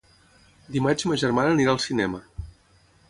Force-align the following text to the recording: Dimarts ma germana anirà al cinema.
Dimarts 0.77 1.05
ma 1.11 1.17
germana 1.25 1.53
anirà 1.57 1.75
al 1.77 1.83
cinema. 1.85 2.23